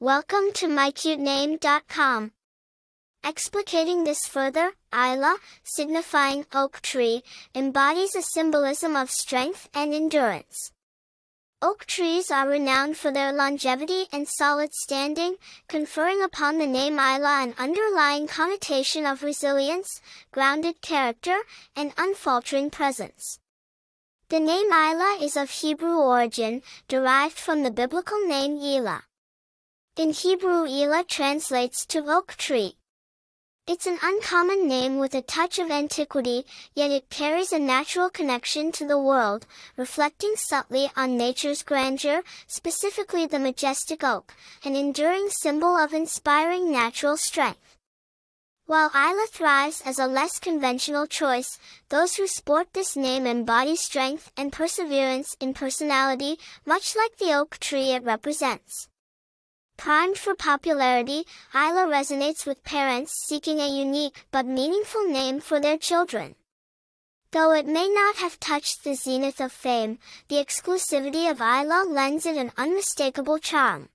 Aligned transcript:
Welcome 0.00 0.52
to 0.54 0.68
mycutename.com. 0.68 2.30
Explicating 3.24 4.04
this 4.04 4.28
further, 4.28 4.74
Eila, 4.92 5.38
signifying 5.64 6.46
oak 6.54 6.80
tree, 6.82 7.24
embodies 7.52 8.14
a 8.14 8.22
symbolism 8.22 8.94
of 8.94 9.10
strength 9.10 9.68
and 9.74 9.92
endurance. 9.92 10.70
Oak 11.60 11.84
trees 11.84 12.30
are 12.30 12.48
renowned 12.48 12.96
for 12.96 13.10
their 13.10 13.32
longevity 13.32 14.04
and 14.12 14.28
solid 14.28 14.72
standing, 14.72 15.34
conferring 15.66 16.22
upon 16.22 16.58
the 16.58 16.66
name 16.68 16.98
Eila 16.98 17.42
an 17.42 17.54
underlying 17.58 18.28
connotation 18.28 19.04
of 19.04 19.24
resilience, 19.24 20.00
grounded 20.30 20.80
character, 20.80 21.38
and 21.74 21.92
unfaltering 21.98 22.70
presence. 22.70 23.40
The 24.28 24.38
name 24.38 24.70
Eila 24.70 25.20
is 25.20 25.36
of 25.36 25.50
Hebrew 25.50 25.96
origin, 25.96 26.62
derived 26.86 27.36
from 27.36 27.64
the 27.64 27.72
biblical 27.72 28.24
name 28.24 28.58
Elah. 28.58 29.07
In 29.98 30.12
Hebrew 30.12 30.64
Elah 30.64 31.02
translates 31.02 31.84
to 31.86 32.08
oak 32.08 32.36
tree. 32.36 32.76
It's 33.66 33.84
an 33.84 33.98
uncommon 34.00 34.68
name 34.68 35.00
with 35.00 35.12
a 35.12 35.22
touch 35.22 35.58
of 35.58 35.72
antiquity, 35.72 36.46
yet 36.72 36.92
it 36.92 37.10
carries 37.10 37.52
a 37.52 37.58
natural 37.58 38.08
connection 38.08 38.70
to 38.70 38.86
the 38.86 38.96
world, 38.96 39.44
reflecting 39.76 40.34
subtly 40.36 40.88
on 40.96 41.16
nature's 41.16 41.64
grandeur, 41.64 42.22
specifically 42.46 43.26
the 43.26 43.40
majestic 43.40 44.04
oak, 44.04 44.34
an 44.64 44.76
enduring 44.76 45.30
symbol 45.30 45.76
of 45.76 45.92
inspiring 45.92 46.70
natural 46.70 47.16
strength. 47.16 47.76
While 48.66 48.90
Eila 48.90 49.28
thrives 49.30 49.82
as 49.84 49.98
a 49.98 50.06
less 50.06 50.38
conventional 50.38 51.08
choice, 51.08 51.58
those 51.88 52.14
who 52.14 52.28
sport 52.28 52.68
this 52.72 52.94
name 52.94 53.26
embody 53.26 53.74
strength 53.74 54.30
and 54.36 54.52
perseverance 54.52 55.34
in 55.40 55.54
personality, 55.54 56.38
much 56.64 56.94
like 56.94 57.16
the 57.16 57.36
oak 57.36 57.58
tree 57.58 57.90
it 57.90 58.04
represents. 58.04 58.86
Primed 59.78 60.18
for 60.18 60.34
popularity, 60.34 61.24
Eila 61.54 61.86
resonates 61.86 62.44
with 62.44 62.64
parents 62.64 63.12
seeking 63.28 63.60
a 63.60 63.68
unique 63.68 64.26
but 64.32 64.44
meaningful 64.44 65.08
name 65.08 65.38
for 65.38 65.60
their 65.60 65.78
children. 65.78 66.34
Though 67.30 67.52
it 67.52 67.64
may 67.64 67.88
not 67.88 68.16
have 68.16 68.40
touched 68.40 68.82
the 68.82 68.94
zenith 68.94 69.40
of 69.40 69.52
fame, 69.52 70.00
the 70.26 70.44
exclusivity 70.44 71.30
of 71.30 71.38
Eila 71.38 71.88
lends 71.88 72.26
it 72.26 72.36
an 72.36 72.50
unmistakable 72.56 73.38
charm. 73.38 73.88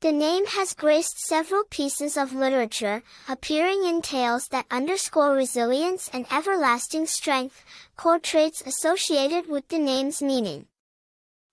The 0.00 0.12
name 0.12 0.46
has 0.46 0.72
graced 0.72 1.18
several 1.18 1.64
pieces 1.68 2.16
of 2.16 2.32
literature, 2.32 3.02
appearing 3.28 3.84
in 3.84 4.00
tales 4.00 4.48
that 4.48 4.66
underscore 4.70 5.32
resilience 5.32 6.08
and 6.10 6.26
everlasting 6.32 7.06
strength, 7.06 7.64
core 7.96 8.18
traits 8.18 8.62
associated 8.64 9.46
with 9.46 9.68
the 9.68 9.78
name's 9.78 10.22
meaning. 10.22 10.68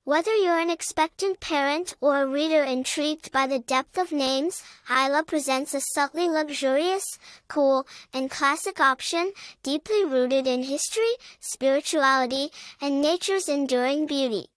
Whether 0.06 0.36
you're 0.36 0.60
an 0.60 0.70
expectant 0.70 1.40
parent 1.40 1.96
or 2.02 2.22
a 2.22 2.28
reader 2.28 2.62
intrigued 2.62 3.32
by 3.32 3.48
the 3.48 3.60
depth 3.60 3.98
of 3.98 4.12
names, 4.12 4.62
Eila 4.90 5.26
presents 5.26 5.74
a 5.74 5.80
subtly 5.80 6.28
luxurious, 6.28 7.06
cool, 7.48 7.88
and 8.14 8.30
classic 8.30 8.82
option, 8.82 9.32
deeply 9.64 10.04
rooted 10.04 10.46
in 10.46 10.64
history, 10.64 11.14
spirituality, 11.40 12.50
and 12.82 13.02
nature's 13.02 13.48
enduring 13.48 14.06
beauty. 14.06 14.48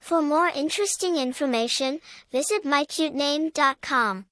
For 0.00 0.22
more 0.22 0.48
interesting 0.48 1.16
information, 1.16 2.00
visit 2.32 2.64
mycutename.com. 2.64 4.24